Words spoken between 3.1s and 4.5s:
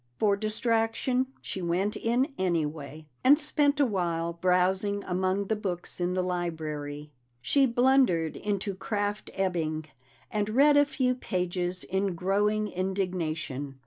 and spent a while